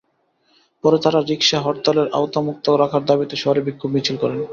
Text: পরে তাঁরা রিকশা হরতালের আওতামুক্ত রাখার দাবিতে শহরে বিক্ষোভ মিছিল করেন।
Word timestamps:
পরে 0.83 0.97
তাঁরা 1.03 1.19
রিকশা 1.21 1.57
হরতালের 1.59 2.07
আওতামুক্ত 2.13 2.65
রাখার 2.81 3.03
দাবিতে 3.05 3.35
শহরে 3.37 3.61
বিক্ষোভ 3.67 3.89
মিছিল 3.93 4.15
করেন। 4.21 4.39